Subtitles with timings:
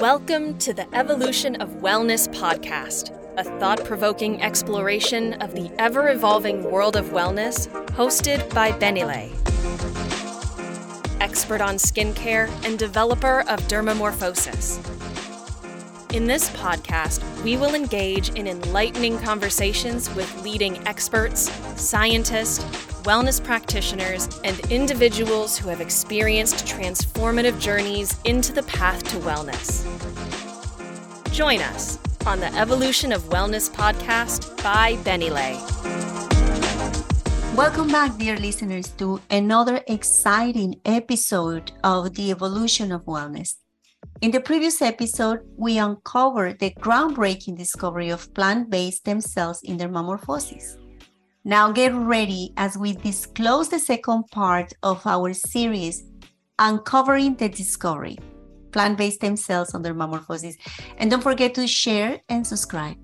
[0.00, 6.62] Welcome to the Evolution of Wellness podcast, a thought provoking exploration of the ever evolving
[6.62, 9.28] world of wellness, hosted by Benile,
[11.20, 14.78] expert on skincare and developer of Dermamorfosis.
[16.14, 24.28] In this podcast, we will engage in enlightening conversations with leading experts, scientists, wellness practitioners,
[24.44, 29.84] and individuals who have experienced transformative journeys into the path to wellness.
[31.32, 35.58] Join us on the Evolution of Wellness podcast by Benile.
[37.56, 43.54] Welcome back, dear listeners, to another exciting episode of the Evolution of Wellness.
[44.20, 49.78] In the previous episode, we uncovered the groundbreaking discovery of plant based stem cells in
[49.78, 50.79] dermamorfosis.
[51.50, 56.04] Now get ready as we disclose the second part of our series,
[56.60, 58.18] Uncovering the Discovery
[58.70, 60.54] Plant based stem cells under dermamorfosis.
[60.98, 62.96] And don't forget to share and subscribe.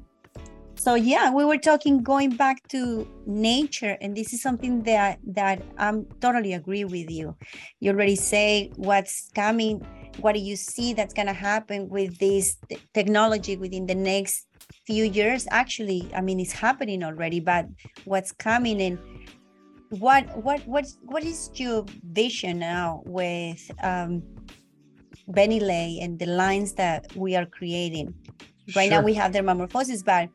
[0.77, 5.61] So yeah, we were talking going back to nature, and this is something that that
[5.77, 7.35] I'm totally agree with you.
[7.81, 9.85] You already say what's coming
[10.21, 12.57] what do you see that's going to happen with this
[12.95, 14.47] technology within the next
[14.87, 15.47] few years?
[15.51, 17.67] Actually i mean it's happening already but
[18.05, 18.99] what's coming and
[19.91, 24.23] what what what what is your vision now with um
[25.29, 28.15] Benile and the lines that we are creating?
[28.77, 29.01] Right sure.
[29.01, 30.29] now we have dermamorfosis but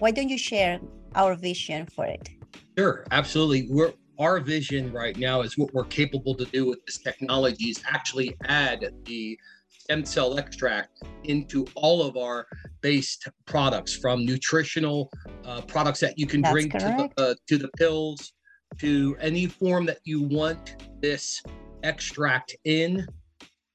[0.00, 0.80] why don't you share
[1.14, 2.28] our vision for it?
[2.76, 3.68] Sure absolutely.
[3.70, 7.82] We're our vision right now is what we're capable to do with this technology is
[7.86, 9.38] actually add the
[9.68, 12.46] stem cell extract into all of our
[12.80, 15.10] based products from nutritional
[15.44, 18.32] uh, products that you can That's bring to the, uh, to the pills
[18.78, 21.42] to any form that you want this
[21.84, 23.06] extract in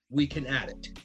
[0.09, 0.99] we can add it.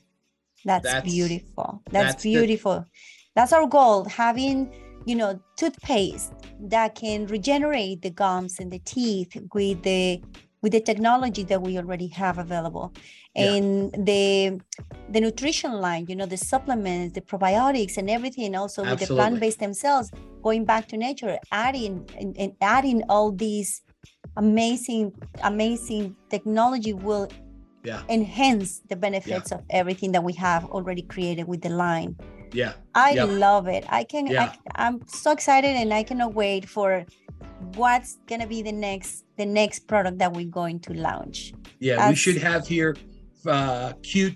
[0.65, 1.83] That's, that's beautiful.
[1.91, 2.81] That's, that's beautiful.
[2.81, 2.87] The,
[3.35, 4.75] that's our goal having
[5.09, 10.23] you know toothpaste that can regenerate the gums and the teeth with the
[10.61, 12.93] with the technology that we already have available
[13.35, 14.05] and yeah.
[14.11, 14.61] the
[15.09, 18.93] the nutrition line you know the supplements the probiotics and everything also Absolutely.
[18.93, 20.11] with the plant-based themselves
[20.43, 23.83] going back to nature adding and, and adding all these
[24.37, 25.11] amazing
[25.43, 27.29] amazing technology will
[27.83, 28.03] yeah.
[28.11, 29.57] enhance the benefits yeah.
[29.57, 32.15] of everything that we have already created with the line
[32.55, 32.73] yeah.
[32.95, 33.85] I love it.
[33.89, 34.53] I can yeah.
[34.75, 37.05] I, i'm so excited and i cannot wait for
[37.75, 41.53] what's gonna be the next the next product that we're going to launch.
[41.79, 42.97] Yeah As, we should have here
[43.47, 44.35] uh q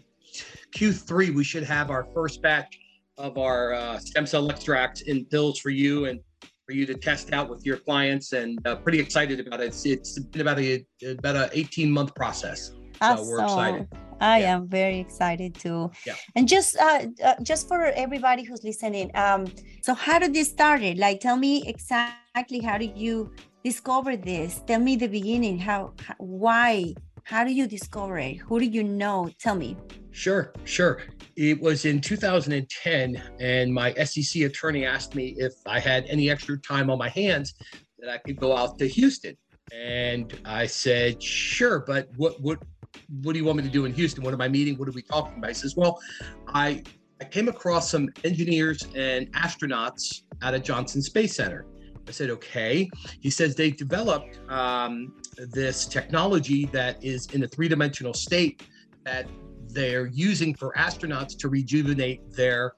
[0.75, 2.78] q3 we should have our first batch
[3.19, 6.21] of our uh, stem cell extracts in pills for you and
[6.67, 9.67] for you to test out with your clients and uh, pretty excited about it.
[9.67, 12.71] It's, it's been about a about a 18 month process.
[13.03, 13.89] So we're excited
[14.22, 14.55] I yeah.
[14.55, 15.91] am very excited too.
[16.06, 16.15] Yeah.
[16.37, 19.47] And just uh, uh, just for everybody who's listening, um,
[19.83, 20.97] so how did this started?
[20.97, 23.33] Like, tell me exactly how did you
[23.65, 24.62] discover this?
[24.66, 25.59] Tell me the beginning.
[25.59, 26.94] How, how why?
[27.25, 28.37] How do you discover it?
[28.37, 29.28] Who do you know?
[29.41, 29.77] Tell me.
[30.12, 31.03] Sure, sure.
[31.37, 36.59] It was in 2010, and my SEC attorney asked me if I had any extra
[36.59, 37.54] time on my hands
[37.99, 39.37] that I could go out to Houston.
[39.72, 42.59] And I said, sure, but what what
[43.22, 44.25] what do you want me to do in Houston?
[44.25, 44.76] What am I meeting?
[44.78, 45.48] What are we talking about?
[45.48, 46.00] He says, well,
[46.48, 46.82] I,
[47.20, 51.66] I came across some engineers and astronauts at a Johnson Space Center.
[52.06, 52.91] I said, okay.
[53.20, 58.62] He says they developed um, this technology that is in a three dimensional state
[59.04, 59.26] that
[59.69, 62.74] they're using for astronauts to rejuvenate their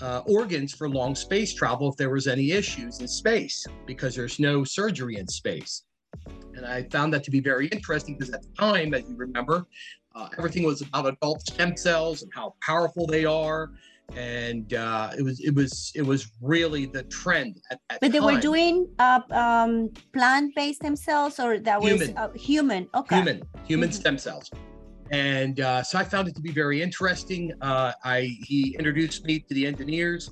[0.00, 4.38] uh, organs for long space travel if there was any issues in space because there's
[4.38, 5.84] no surgery in space.
[6.54, 9.66] And I found that to be very interesting because at the time, as you remember,
[10.14, 13.70] uh, everything was about adult stem cells and how powerful they are.
[14.16, 18.18] And uh, it was it was it was really the trend at that But they
[18.18, 22.16] were doing uh, um, plant-based stem cells, or that was human.
[22.18, 22.88] Uh, human.
[22.94, 23.16] Okay.
[23.16, 24.00] Human human mm-hmm.
[24.00, 24.50] stem cells.
[25.12, 27.52] And uh, so I found it to be very interesting.
[27.60, 30.30] Uh, I he introduced me to the engineers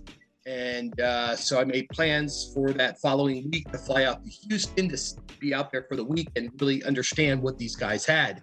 [0.49, 4.89] and uh, so I made plans for that following week to fly out to Houston
[4.89, 4.99] to
[5.39, 8.43] be out there for the week and really understand what these guys had.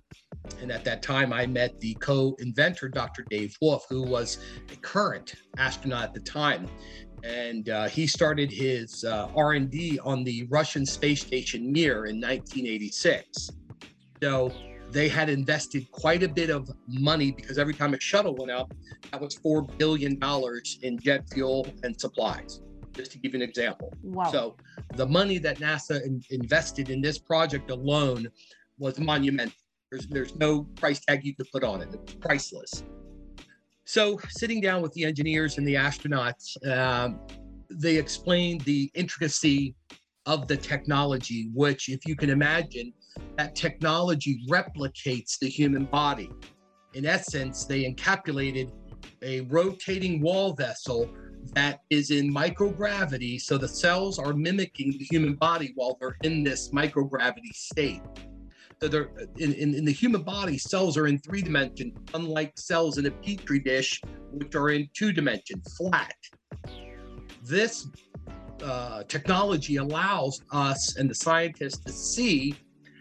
[0.61, 3.25] And at that time, I met the co-inventor, Dr.
[3.27, 4.37] Dave Wolf, who was
[4.71, 6.67] a current astronaut at the time,
[7.23, 13.49] and uh, he started his uh, R&D on the Russian space station Mir in 1986.
[14.21, 14.53] So
[14.91, 18.73] they had invested quite a bit of money because every time a shuttle went up,
[19.11, 22.61] that was four billion dollars in jet fuel and supplies.
[22.93, 23.93] Just to give you an example.
[24.03, 24.31] Wow.
[24.31, 24.55] So
[24.95, 28.27] the money that NASA in, invested in this project alone
[28.77, 29.57] was monumental.
[29.91, 31.89] There's there's no price tag you could put on it.
[31.93, 32.83] it's priceless.
[33.87, 37.19] So, sitting down with the engineers and the astronauts, um,
[37.69, 39.75] they explained the intricacy
[40.25, 42.91] of the technology, which, if you can imagine,
[43.37, 46.29] that technology replicates the human body.
[46.93, 48.71] In essence, they encapsulated
[49.21, 51.09] a rotating wall vessel
[51.53, 53.39] that is in microgravity.
[53.39, 58.01] So the cells are mimicking the human body while they're in this microgravity state.
[58.81, 62.97] So they're in, in, in the human body, cells are in three dimension, unlike cells
[62.97, 64.01] in a petri dish,
[64.31, 66.15] which are in two dimension, flat.
[67.41, 67.87] This
[68.63, 72.55] uh, technology allows us and the scientists to see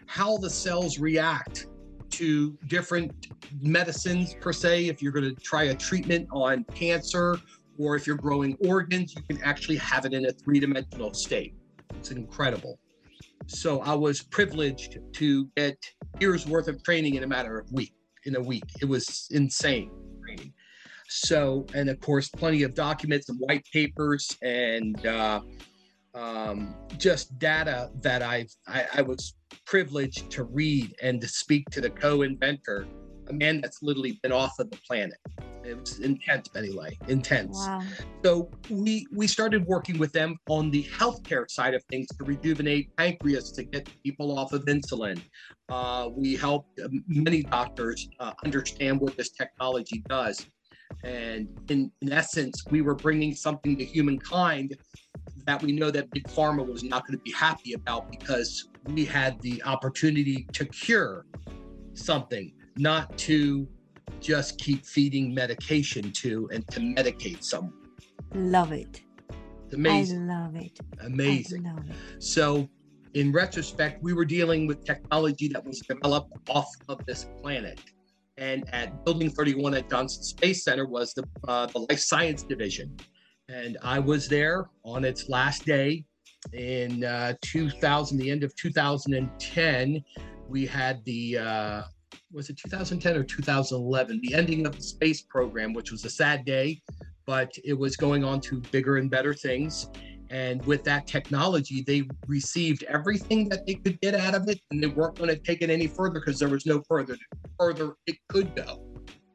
[0.07, 1.67] how the cells react
[2.11, 3.27] to different
[3.61, 4.87] medicines per se.
[4.87, 7.37] If you're going to try a treatment on cancer
[7.77, 11.53] or if you're growing organs you can actually have it in a three-dimensional state.
[11.95, 12.79] It's incredible.
[13.47, 15.77] So i was privileged to get
[16.19, 17.93] years worth of training in a matter of week
[18.25, 18.63] in a week.
[18.81, 19.91] It was insane
[20.23, 20.53] training.
[21.07, 25.41] So and of course plenty of documents and white papers and uh,
[26.15, 29.35] um, just data that I've, I, I was
[29.65, 32.87] privileged to read and to speak to the co-inventor,
[33.27, 35.17] a man that's literally been off of the planet.
[35.63, 37.57] It was intense, anyway, intense.
[37.57, 37.81] Wow.
[38.23, 42.95] So we we started working with them on the healthcare side of things to rejuvenate
[42.97, 45.19] pancreas to get people off of insulin.
[45.67, 50.45] Uh, we helped many doctors uh, understand what this technology does.
[51.03, 54.77] And in, in essence, we were bringing something to humankind
[55.45, 59.05] that we know that big pharma was not going to be happy about because we
[59.05, 61.25] had the opportunity to cure
[61.93, 63.67] something, not to
[64.19, 67.73] just keep feeding medication to and to medicate someone.
[68.33, 69.01] Love it.
[69.73, 70.29] Amazing.
[70.29, 70.79] I love it.
[71.01, 71.63] Amazing.
[71.63, 72.23] Love it.
[72.23, 72.69] So,
[73.13, 77.79] in retrospect, we were dealing with technology that was developed off of this planet.
[78.37, 82.97] And at Building 31 at Johnson Space Center was the, uh, the life science division.
[83.49, 86.03] And I was there on its last day
[86.53, 90.03] in uh, 2000, the end of 2010.
[90.47, 91.83] We had the, uh,
[92.31, 94.19] was it 2010 or 2011?
[94.21, 96.81] The ending of the space program, which was a sad day,
[97.25, 99.89] but it was going on to bigger and better things.
[100.31, 104.81] And with that technology, they received everything that they could get out of it, and
[104.81, 107.15] they weren't going to take it any further because there was no further
[107.59, 108.83] further it could go.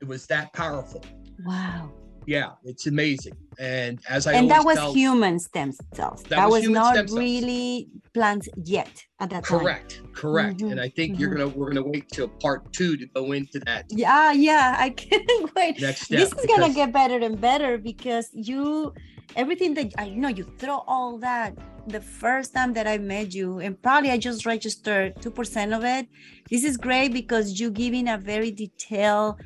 [0.00, 1.04] It was that powerful.
[1.44, 1.92] Wow
[2.26, 3.34] yeah, it's amazing.
[3.58, 6.22] And as I and that was tell, human stem cells.
[6.25, 10.02] That, that was, was not really plants yet at that correct, time.
[10.02, 10.58] Correct, correct.
[10.58, 10.72] Mm-hmm.
[10.72, 11.20] And I think mm-hmm.
[11.20, 13.87] you're gonna we're gonna wait till part two to go into that.
[13.90, 15.81] Yeah, yeah, I can't wait.
[15.81, 16.58] Next step, this is because...
[16.58, 18.94] gonna get better and better because you
[19.37, 21.56] everything that I you know you throw all that
[21.90, 26.08] the first time that I met you, and probably I just registered 2% of it.
[26.50, 29.37] This is great because you giving a very detailed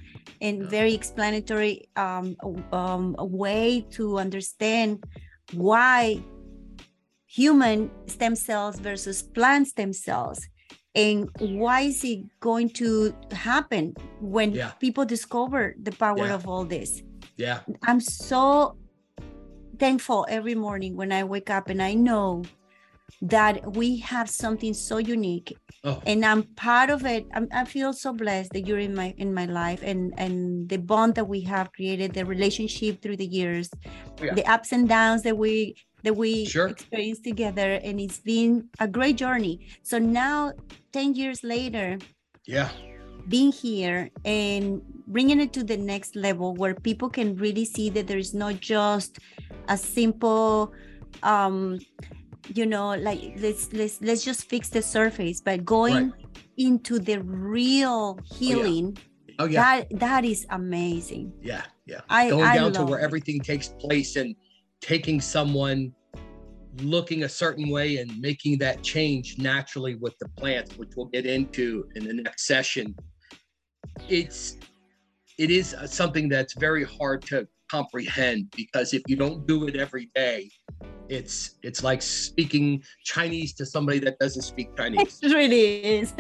[0.41, 2.37] and very explanatory um,
[2.73, 5.05] um, way to understand
[5.53, 6.23] why
[7.27, 10.47] human stem cells versus plant stem cells
[10.95, 14.71] and why is it going to happen when yeah.
[14.79, 16.35] people discover the power yeah.
[16.35, 17.03] of all this
[17.37, 18.77] yeah i'm so
[19.85, 22.43] thankful every morning when i wake up and i know
[23.21, 25.55] that we have something so unique
[25.85, 26.01] oh.
[26.07, 29.35] and i'm part of it I'm, i feel so blessed that you're in my in
[29.35, 33.69] my life and and the bond that we have created the relationship through the years
[34.23, 34.33] yeah.
[34.33, 36.69] the ups and downs that we that we sure.
[36.69, 40.51] experienced together and it's been a great journey so now
[40.95, 41.99] 10 years later
[42.47, 42.71] yeah
[43.29, 48.07] being here and bringing it to the next level where people can really see that
[48.07, 49.19] there is not just
[49.69, 50.73] a simple
[51.23, 51.79] um
[52.53, 56.27] you know like let's let's let's just fix the surface but going right.
[56.59, 58.97] into the real healing
[59.39, 59.45] oh yeah.
[59.45, 63.05] oh yeah that that is amazing yeah yeah I, going I down to where it.
[63.05, 64.35] everything takes place and
[64.81, 65.95] taking someone
[66.79, 71.25] looking a certain way and making that change naturally with the plants which we'll get
[71.25, 72.95] into in the next session
[74.09, 74.57] it's
[75.39, 80.11] it is something that's very hard to comprehend because if you don't do it every
[80.15, 80.51] day
[81.09, 85.19] it's it's like speaking chinese to somebody that doesn't speak chinese.
[85.23, 86.15] It really is.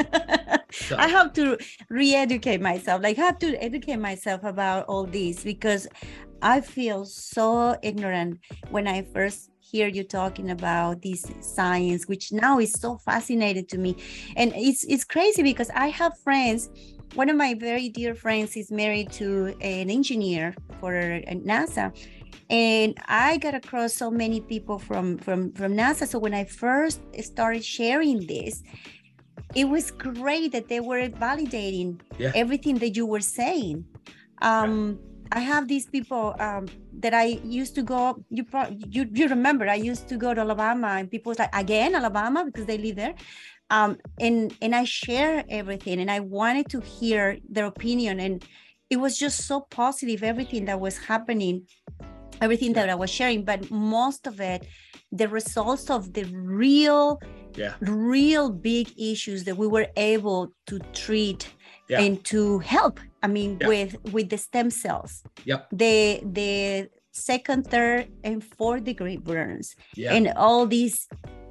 [0.72, 0.96] So.
[0.98, 1.56] i have to
[1.88, 3.00] re-educate myself.
[3.02, 5.86] Like I have to educate myself about all this because
[6.42, 8.40] i feel so ignorant
[8.70, 13.78] when i first hear you talking about this science which now is so fascinated to
[13.78, 13.96] me.
[14.36, 16.68] And it's it's crazy because i have friends
[17.14, 20.92] one of my very dear friends is married to an engineer for
[21.46, 21.94] nasa
[22.50, 27.00] and i got across so many people from from from nasa so when i first
[27.20, 28.62] started sharing this
[29.54, 32.32] it was great that they were validating yeah.
[32.34, 33.84] everything that you were saying
[34.42, 34.98] um
[35.32, 36.68] I have these people um,
[37.00, 38.22] that I used to go.
[38.30, 38.46] You
[38.88, 42.44] you you remember I used to go to Alabama, and people was like again Alabama
[42.44, 43.14] because they live there.
[43.70, 48.44] Um, and and I share everything, and I wanted to hear their opinion, and
[48.90, 51.66] it was just so positive everything that was happening,
[52.40, 53.44] everything that I was sharing.
[53.44, 54.66] But most of it,
[55.10, 57.20] the results of the real,
[57.56, 57.74] Yeah.
[57.80, 61.48] real big issues that we were able to treat
[61.88, 62.00] Yeah.
[62.02, 63.00] and to help.
[63.22, 63.68] I mean, Yeah.
[63.68, 65.68] with with the stem cells Yep.
[65.72, 70.12] the the second, third, and fourth degree burns, Yeah.
[70.14, 71.06] and all these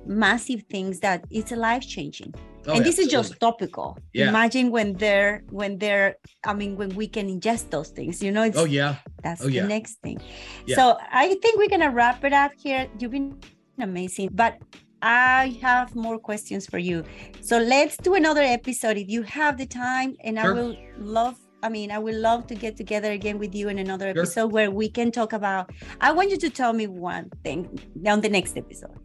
[0.06, 2.34] massive things that it's a life changing.
[2.66, 3.98] Oh, and this is just topical.
[4.14, 4.30] Yeah.
[4.30, 8.24] Imagine when they're when they're I mean when we can ingest those things.
[8.24, 8.96] You know, it's Oh yeah.
[9.22, 9.68] that's Oh, the yeah.
[9.68, 10.20] next thing.
[10.66, 10.76] Yeah.
[10.78, 12.88] So I think we're gonna wrap it up here.
[13.00, 13.38] You've been
[13.80, 14.58] amazing, but
[15.02, 17.04] I have more questions for you.
[17.42, 21.36] So let's do another episode if you have the time, and I will love.
[21.62, 24.24] I mean, I would love to get together again with you in another Sure.
[24.24, 25.72] episode where we can talk about.
[26.00, 27.68] I want you to tell me one thing
[28.08, 28.96] on the next episode.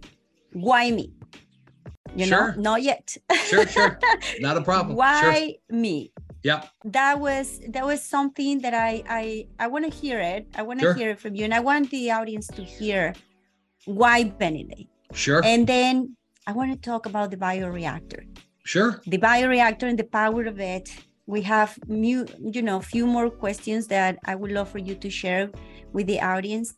[0.53, 1.13] Why me?
[2.17, 2.55] You Sure.
[2.55, 3.17] know, not yet.
[3.47, 3.99] Sure, sure.
[4.41, 4.91] Not a problem.
[4.97, 4.97] Sure.
[4.97, 6.13] Why me?
[6.43, 6.63] Yeah.
[6.85, 10.47] that was that was something that I I I want to hear it.
[10.55, 10.95] I want to Sure.
[10.95, 13.13] hear it from you, and I want the audience to hear
[13.85, 14.89] why Benedict.
[15.13, 15.43] Sure.
[15.45, 18.21] And then I want to talk about the bioreactor,
[18.65, 19.03] Sure.
[19.07, 20.89] the bioreactor and the power of it.
[21.29, 22.19] We have new,
[22.57, 25.51] you know, a few more questions that I would love for you to share
[25.93, 26.69] with the audience,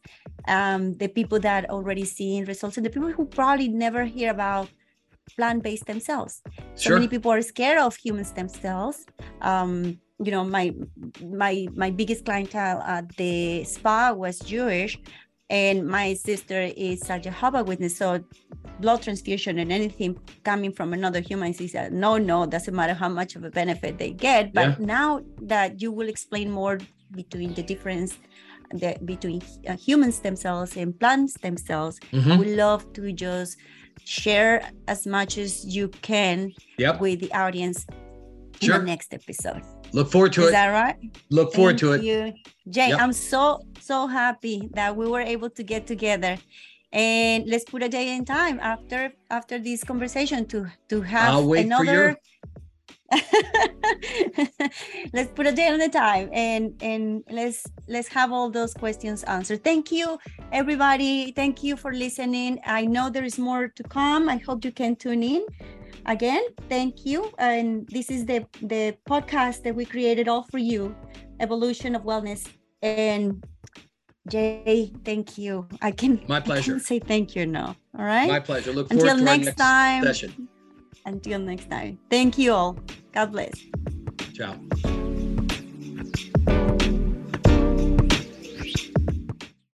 [0.48, 4.68] um, the people that already seeing results, and the people who probably never hear about
[5.36, 6.42] plant-based stem cells.
[6.74, 6.96] So Sure.
[6.98, 8.96] many people are scared of human stem cells.
[9.40, 9.72] Um
[10.26, 10.66] you know my
[11.42, 14.92] my my biggest clientele at the spa was jewish
[15.50, 18.22] and my sister is a jehovah witness so
[18.80, 23.08] blood transfusion and anything coming from another human is a no no doesn't matter how
[23.08, 24.86] much of a benefit they get but Yeah.
[24.96, 26.78] now that you will explain more
[27.12, 28.16] between the difference
[28.72, 32.38] the, between uh, human stem cells and plant stem cells I Mhm.
[32.38, 33.56] would love to just
[34.04, 34.54] share
[34.86, 37.00] as much as you can Yep.
[37.00, 37.78] with the audience
[38.60, 38.78] in Sure.
[38.78, 39.62] the next episode.
[39.92, 40.52] Look forward to Is it.
[40.52, 40.96] that right?
[41.30, 42.06] Look forward to Thank it.
[42.06, 42.32] You.
[42.72, 43.00] Jay, Yep.
[43.00, 46.36] I'm so, so happy that we were able to get together.
[46.92, 51.46] And let's put a day in time after after this conversation to to have I'll
[51.46, 52.16] wait for another
[55.12, 59.22] let's put a day on the time and and let's let's have all those questions
[59.24, 60.18] answered thank you
[60.52, 64.72] everybody thank you for listening i know there is more to come i hope you
[64.72, 65.44] can tune in
[66.06, 67.30] again thank you.
[67.38, 70.94] And this is the the podcast that we created all for you
[71.40, 72.46] evolution of wellness.
[72.82, 73.44] And
[74.28, 75.66] jay thank you.
[75.82, 76.72] I can My pleasure.
[76.72, 77.76] can't say thank you now.
[77.98, 78.28] All right?
[78.28, 78.72] My pleasure.
[78.72, 80.02] Look forward until next next time.
[80.04, 80.48] session.
[81.06, 81.98] until next time.
[82.10, 82.78] Thank you all.
[83.12, 83.54] God bless.
[84.34, 84.54] Ciao.